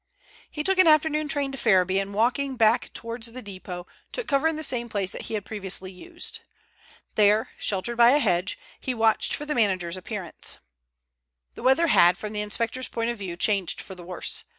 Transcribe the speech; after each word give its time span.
He 0.49 0.63
took 0.63 0.79
an 0.79 0.87
afternoon 0.87 1.27
train 1.27 1.51
to 1.51 1.59
Ferriby, 1.59 1.99
and 1.99 2.11
walking 2.11 2.55
back 2.55 2.89
towards 2.91 3.31
the 3.33 3.41
depot, 3.43 3.85
took 4.11 4.25
cover 4.27 4.47
in 4.47 4.55
the 4.55 4.63
same 4.63 4.89
place 4.89 5.11
that 5.11 5.27
he 5.29 5.35
had 5.35 5.45
previously 5.45 5.91
used. 5.91 6.39
There, 7.13 7.51
sheltered 7.59 7.97
by 7.97 8.09
a 8.09 8.17
hedge, 8.17 8.57
he 8.79 8.95
watched 8.95 9.35
for 9.35 9.45
the 9.45 9.53
manager's 9.53 9.97
appearance. 9.97 10.57
The 11.53 11.61
weather 11.61 11.85
had, 11.89 12.17
from 12.17 12.33
the 12.33 12.41
inspector's 12.41 12.87
point 12.87 13.11
of 13.11 13.19
view, 13.19 13.37
changed 13.37 13.79
for 13.79 13.93
the 13.93 14.03
worse. 14.03 14.45